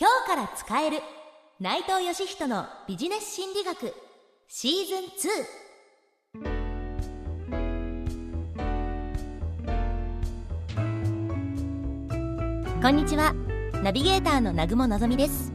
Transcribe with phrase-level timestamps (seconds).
[0.00, 0.98] 今日から使える。
[1.58, 3.92] 内藤義人のビジネス心理学。
[4.46, 4.98] シーズン
[12.76, 13.34] 2こんにちは。
[13.82, 15.52] ナビゲーターの南雲のぞみです。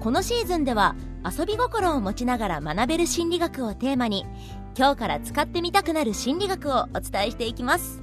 [0.00, 4.24] このシーズンでは遊び心を持ちながら学べる心理学をテーマに
[4.74, 8.00] 今日から使ってみたくなる心理学をお伝えしていきます。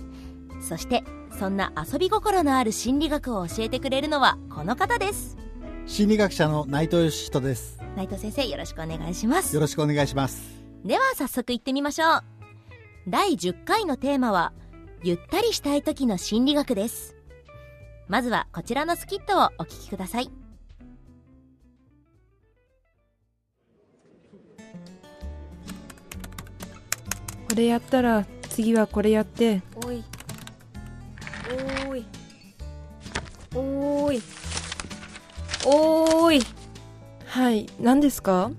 [0.62, 1.04] そして
[1.42, 5.40] そんな遊び心のある心理学を教えてくれるのはこの方です。
[5.88, 7.82] 心理学者の内藤義人です。
[7.96, 9.56] 内藤先生よろしくお願いします。
[9.56, 10.64] よろしくお願いします。
[10.86, 12.24] では早速行ってみましょう。
[13.08, 14.54] 第10回のテーマは
[15.02, 17.16] ゆったりしたい時の心理学です。
[18.08, 20.30] まずはこちらのスキットをお聞きください。
[27.50, 29.64] これやったら次はこれやって。
[29.84, 34.22] おいーい。
[35.66, 36.42] おーい。
[37.26, 37.68] はい。
[37.80, 38.52] 何ですか？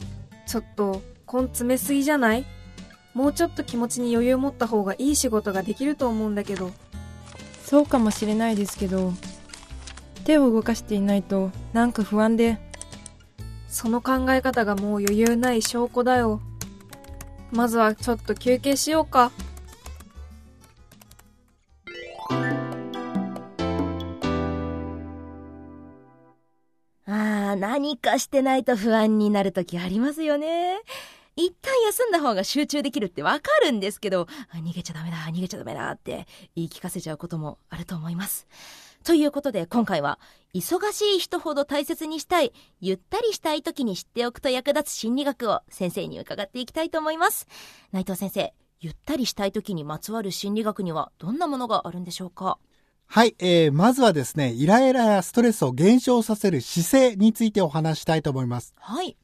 [0.47, 2.45] ちょっと根詰めすぎじゃない？
[3.15, 6.71] もうちょっと気持ちに余裕持った方がいい仕事ができると思うんだけど。
[7.65, 9.15] そうかもしれないですけど
[10.25, 12.59] 手を動かしていないとなんか不安で。
[13.69, 16.43] その考え方がもう余裕ない証拠だよ。
[17.51, 19.33] まずはちょっと休憩しようか
[27.73, 30.79] 何かしてないと不安になる時ありますよね。
[31.37, 38.47] 一旦休んだ方が集中できるってわかるんですけど逃げちゃダメだ逃げちゃダメだって言い聞かせちゃうこともあると思います。
[39.05, 40.19] ということで今回は
[40.53, 47.49] 忙しい人ほど大切にしたいゆったりしたい時に知っておくと役立つ心理学を先生に伺っていきたいと思います。
[47.91, 52.59] 内藤先生ゆったりしたい時にまつわる心理学にはどんなものがあるんでしょうか？
[53.15, 58.73] はい、えー、まずはですねイライラやストレスを減少させる姿勢についてお話したいと思います。
[58.79, 59.19] はい。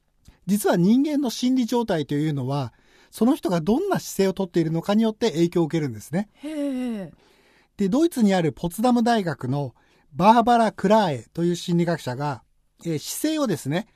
[0.45, 2.75] 実は人間の心理状態というのは
[3.11, 6.29] その人がどんな姿勢をとっているのかによって影響を受けるんですね。
[6.35, 6.49] へ
[7.05, 7.13] え。
[7.79, 9.75] でドイツにあるポツダム大学の
[10.13, 12.43] バーバラ・クラーエという心理学者が、
[12.85, 13.87] えー姿勢をですね、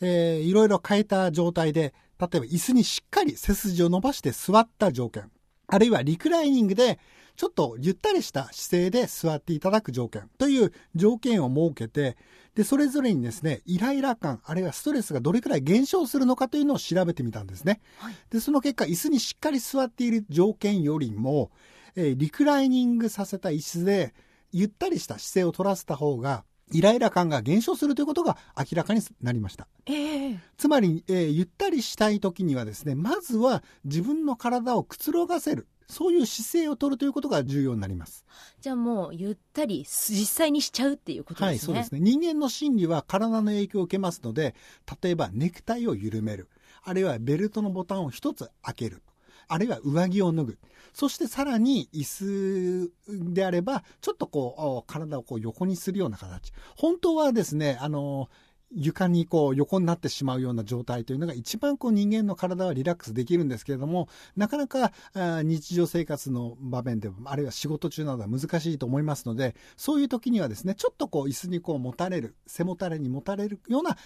[0.00, 5.30] えーいろいろ変えた状態で例えば椅子にしっかり背筋を伸ばして座った条件
[5.68, 6.98] あるいはリクライニングで
[7.36, 12.16] ちょっとゆったりした姿勢で座っていただく条件という条件を設けて
[12.54, 17.80] でそれぞれにですねイライラ感あるいはストレスがどれくらい減少するのかというのを調べてみたんですね。
[17.98, 21.50] はいでその結果椅子にしっかり座っている条件よりも、
[21.94, 24.14] えーリクライニングさせた椅子で
[24.52, 29.68] ゆったりした姿勢を取らせた方がイライラ感が減少するということが明らかになりました。
[29.84, 38.24] ええつまり、えーゆったりしたい時にはですねまずは自分の体をくつろがせるそういう姿勢を取るということが重要になります。
[38.60, 41.66] じゃあもうゆったり実際にしちゃうっていうことはい、ですね。
[41.66, 42.00] そうですね。
[42.00, 44.54] 人間の心理は体の影響を受けますので、
[45.02, 46.48] 例えばネクタイを緩める、
[46.82, 49.02] あるいはベルトのボタンを一つ開ける、
[49.48, 50.58] あるいは上着を脱ぐ。
[50.92, 52.92] そしてさらに椅子
[53.34, 56.52] であれば、ちょっとこう、お体をこう横にするような形。
[56.76, 58.30] 本当はですね、あの、
[58.74, 73.96] 床にこう横になってしまうような状態というのが一番こう人間の体はリラックスできるんですけれどもなかなか日常生活の場面でもあるいは仕事中などは難しいと思いますのでそういう時にはですねちょっとこう椅子にこう持たれる背もたれに持たれるような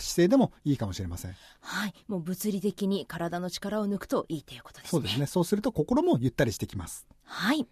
[0.00, 1.94] 勢でもいいかもしれませんはい。
[2.08, 4.90] もう物理的に体の力を抜くといいということですね。
[4.90, 7.66] そうですねそうすると心もゆったりしてきますはい。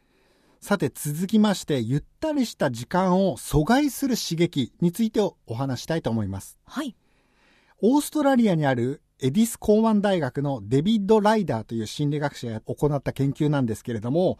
[0.60, 6.94] さて続きましてゆったりした時間を阻害する刺激についてお話したいと思いますはい。
[7.81, 14.38] オーストラリアにあるエディス港湾大学のデビッド・ライダーという心理学者が行った研究なんですけれども、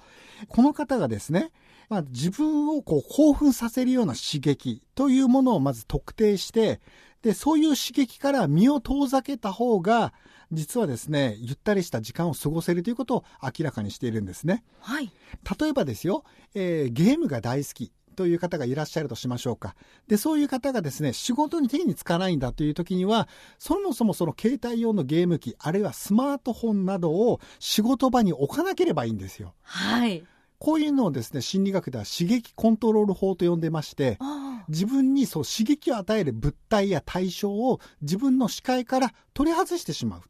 [0.49, 1.53] この方がですね、
[1.89, 6.81] まあ、自分をこう興奮させるような刺激というものをまず特定して、
[7.23, 10.13] で、そういう刺激から身を遠ざけた方が、
[10.53, 14.65] 実はですね、ゆったりした時間を過ごせるということを明らかにしているんですね。
[14.81, 15.13] はい。
[15.61, 19.75] 例えばですよ、えーゲームが大好きという方がいらっしゃるとしましょうか。
[20.09, 23.29] で、そういう方がですね、仕事に手につかないんだという時には、
[23.59, 29.55] そもそもその携帯用のゲーム機、あるいはスマートフォンなどを仕事場に置かなければいいんですよ。
[29.63, 30.25] はい。
[30.61, 40.29] こういうのをですね、心理学では刺激コントロール法と呼んでまして、あ自分にそう刺激を与える物体や対象を自分の視界から取り外してしまうと。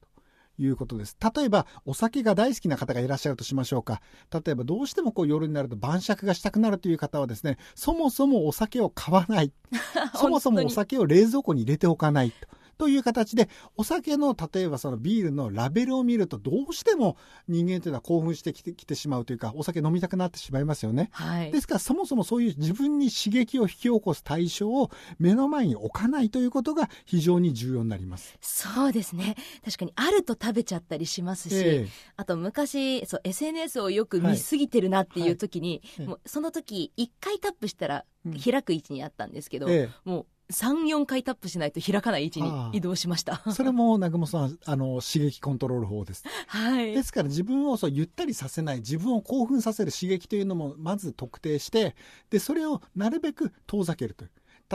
[0.63, 1.17] いうことです。
[1.35, 4.03] 例えば、お酒が大好きな方がいらっしゃるとしましょうか。
[4.31, 9.53] 例えば、どうしてもこう夜になると晩酌がしたくなるという方はですね、そもそもお酒を買わない。
[10.15, 12.37] そもそもお酒を冷蔵庫に入れておかないと。
[12.81, 21.11] という形で、お酒の、例えばそのビールのラベルを見ると、どうしても人間というのは興奮してきてきてしまうというか、お酒飲みたくなってしまいますよね。
[21.13, 21.53] はい。
[21.53, 28.39] ですから、そもそもそういう自分に刺激を引き起こす対象を目の前に置かないということが非常に重要になります。
[28.41, 29.37] そうですね。
[29.63, 31.89] 確かにあると食べちゃったりしますし、ええ。
[32.17, 36.07] あと昔そう SNS をよく見すぎてるなっていう時に、はい。
[36.07, 38.39] もうその時1回タップしたらうん。
[38.39, 39.89] 開く位置にあったんですけど、え。
[40.05, 43.43] もう34回タップしないと開かない位置に移動しました。
[43.47, 46.25] えそれも南雲さん、あの、刺激コントロール法です。
[46.47, 51.95] はいですから自分をそうゆったりさせない、自分を興奮させる刺激というのもまず特定して、
[52.31, 54.31] で、それをなるべく遠ざけるという。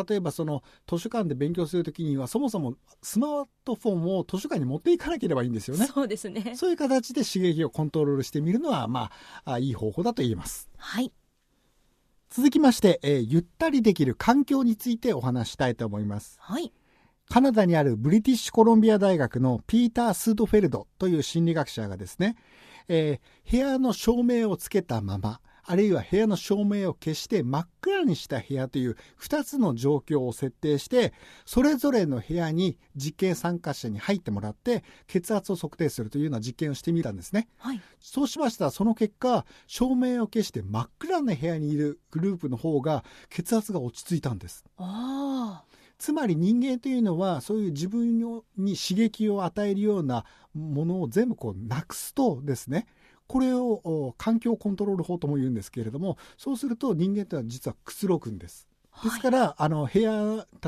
[0.08, 5.88] 例えばその図書館で勉強するときにはそもそもスマートフォンを図書館に持っていかなければいいんですよね。
[5.88, 9.10] そうですねそういう形で刺激をコントロールしてみるのは、ま
[9.46, 10.70] あ、あいい方法だと言えます。
[10.76, 11.14] はい
[12.30, 16.38] 続きまして、えーゆったりできる環境についてお話ししたいと思います。
[16.40, 16.72] はい
[17.28, 22.36] カナダにあるブリティッシュコロンビア大学のピーター・スードフェルドという心理学者がですね、
[22.88, 31.14] えー部屋の照明をつけたまま、あるいは部屋の照明を消して真っ暗にした部屋という2つの状況を設定して、
[31.46, 37.48] それぞれの部屋に実験参加者に入ってもらって、血圧を測定するというような実験をしてみたんですね。
[37.58, 44.64] はいそうしましたら、その結果、照明を消して真っ暗な部屋にいるグループの方が血圧が落ち着いたんです。
[44.78, 48.20] ああつまり人間というのはそういう自分
[48.58, 52.86] に刺激を与えるようなものを全部こうなくすとですね
[53.28, 58.68] これをお環境コントロール法とも言うんですけれどもそうすると人間というのは実はくつろぐんです。
[59.04, 60.12] ですから、あの部屋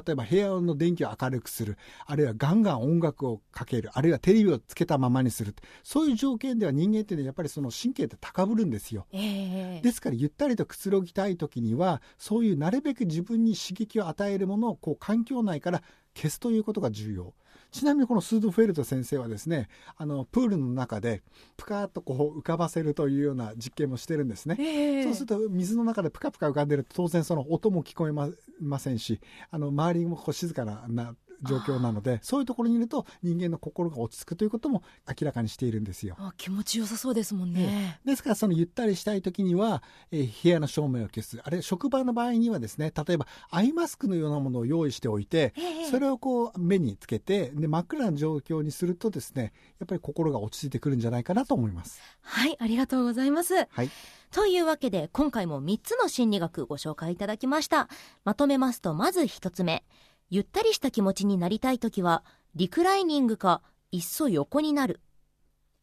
[0.05, 9.07] 例えば部屋の電気を明るくするあるいはガンガン音楽をかけるあるいはテレビをつけたままにするそういう条件では人間っていうのはやっぱりその神経って高ぶるんですよ。
[9.11, 15.81] ええですからゆったりとくつろぎたい時にはそういうなるべく自分に刺激を与えるものをこう環境内から
[16.13, 17.33] 消すということが重要
[17.71, 19.67] ちなみにこのスードフェルト先生はですね
[19.97, 21.21] あのプールの中で
[21.57, 24.57] プカーッとこう浮かばせるというような実験もしてるんですね。
[24.59, 28.29] ええそうすると水の中でプカプカ浮かんでると当然その音も聞こえま
[28.59, 29.19] ませんし
[29.51, 36.15] あの周りもこう静かなな状況なのでそういうところにいると人間の心が落ち着くということも明らかにしているんですよ。
[36.19, 41.39] あ気持ちよさそうですもんね、ですからそのゆったりしたい時には、えー部屋の照明を消す。
[41.43, 52.01] あるいは職場の場合にはですね例えばアイマスクのようなものを用意しておいてええそれをこう目につけてで真っ暗な状況にするとですねやっぱり心が落ち着いてくるんじゃないかなと思います。
[52.21, 53.55] はいありがとうございます。
[53.69, 53.89] はい、
[54.31, 57.89] というわけで今回も3つの心理学ご紹介いただきました。
[58.23, 59.83] まとめますとまず1つ目
[60.29, 62.23] ゆったりした気持ちになりたいときは
[62.55, 64.99] リクライニングかいっそ横になる。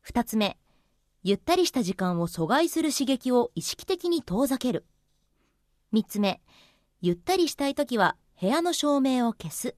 [0.06, 0.58] 2つ目
[1.23, 4.85] ゆったりした時間を阻害する刺激を意識的に遠ざける。
[5.94, 6.43] 3つ目
[7.00, 9.76] ゆったりしたいときは部屋の照明を消す。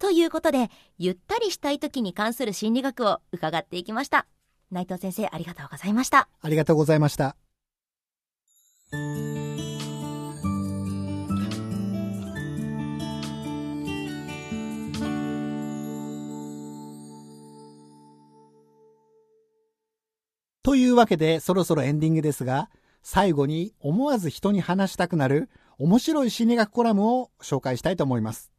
[0.00, 4.26] ということでゆったりしたいときに関する心理学を伺っていきました。
[4.70, 6.28] 内藤先生ありがとうございました。
[6.40, 7.36] ありがとうございました。
[20.64, 22.70] というわけでそろそろエンディングですが
[23.02, 28.50] 最後に思わず人に話したくなる面白い心理学コラムを紹介したいと思います。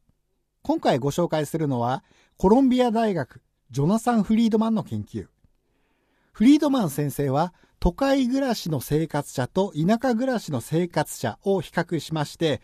[0.62, 2.04] 今回ご紹介するのは
[2.36, 3.42] コロンビア大学
[3.72, 5.26] ジョナサン・フリードマンの研究。
[6.30, 12.62] フリードマン先生は都会暮らしの生活者と田舎暮らしの生活者を比較しまして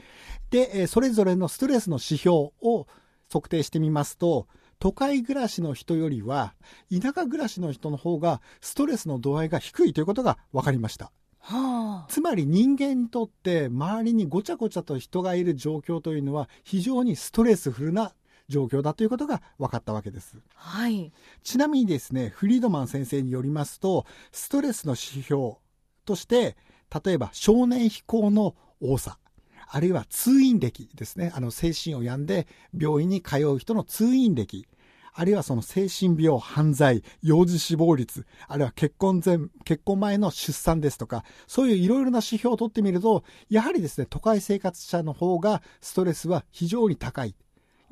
[0.51, 2.87] でそれぞれのストレスの指標を
[3.29, 4.47] 測定してみますと
[4.83, 6.55] 都会暮らしの人よりは
[6.91, 11.13] 田舎暮らしの人の方がストレスの度合いが低いということが分かりました。
[11.39, 12.07] はあ。
[12.09, 18.13] つまり人間にとって周りにごちゃごちゃと人がいる状況というのは非常にストレスフルな
[18.49, 20.39] 状況だということが分かったわけです。
[20.57, 21.13] はい。
[21.45, 25.59] ちなみにですね、フリードマン先生によりますと、ストレスの指標
[26.05, 26.57] として、
[27.05, 29.17] 例えば少年飛行の多さ、
[29.75, 32.47] あるいは通院歴ですね、あの精神を病んで
[32.79, 34.69] 病院に通う人の通院歴、
[35.15, 47.35] あるいはその精神病、犯罪、幼児死亡率、あるいは結婚前、結婚前の出産ですとか、そういういろいろな指標を取ってみると、やはりですね、都会生活者の方がストレスは非常に高い。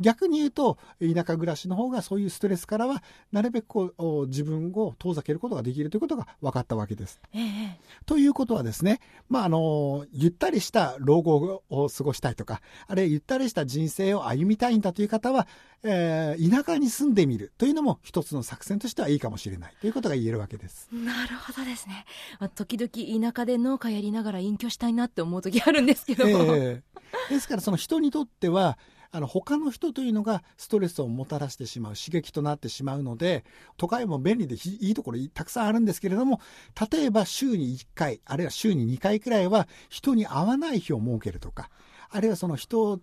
[0.00, 3.02] 逆に言うと田舎暮らしの方がそういうストレスからは
[3.32, 7.20] なるべくこうお自分を遠ざけることができるということが分かったわけです。
[7.32, 15.46] ええということはですね、まあ、あのゆったりした老後を過ごしたいとかあるいはゆったりした人生を歩みたいんだという方は、
[15.82, 20.88] えー田舎に住んでみるというのも一つの作戦としてはいいかもしれないということが言えるわけです。
[20.92, 22.04] なるほどですね。
[22.38, 26.26] まあ時々田舎で農家やりながら隠居したいなって思う時あるんですけど。
[26.26, 26.90] ええ
[27.28, 28.78] ですからその人にとっては
[29.12, 33.44] あの他の人というのがストレスをもたらしてしまう刺激となってしまうので
[33.76, 36.40] 都会も便利でいいところたくさんあるんですけれども
[36.90, 41.70] 例えば週に1回あるいは週に2回くらいは人に会わない日を設けるとか
[42.10, 43.00] あるいはその人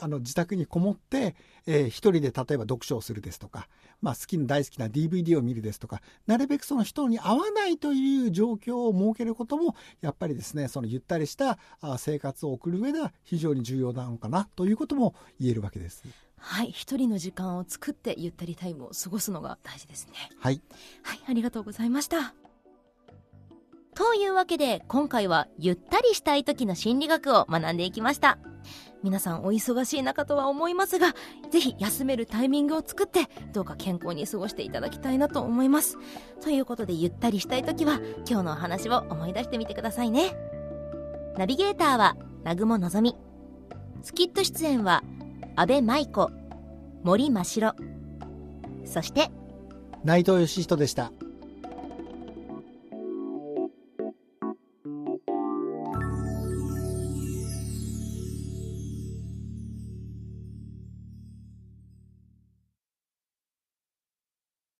[0.00, 1.34] あの自宅にこもって、
[1.66, 3.68] えー一人で例えば読書をするですとか、
[4.02, 16.04] まあ、好きな大好きな DVD を見るですとかなるべくその人に会わないという状況を設けることもやっぱりですねそのゆったりしたあ生活を送る上では非常に重要なのかなということも言えるわけです。
[16.36, 20.12] はい一人の時間を作ってゆったりタイムを過ごすのが大事ですね。
[20.38, 20.60] はい、
[21.02, 22.43] はいありがとうございました
[24.04, 28.36] というわけで今回はゆったりしたい時の心理学を学んでいきました。
[29.02, 31.14] 皆さんお忙しい中とは思いますが
[31.50, 35.96] ぜひ休めるタイミングを作ってどうか健康に過ごしていただきたいなと思います。
[36.42, 40.36] ということでゆったりしたい時は今日のお話を思い出してみてくださいね。
[41.38, 43.16] ナビゲーターは南雲のぞみ
[44.02, 45.02] スキット出演は
[45.56, 46.30] 安倍舞子
[47.04, 47.74] 森真白
[48.84, 49.30] そして
[50.04, 51.10] 内藤義人でした。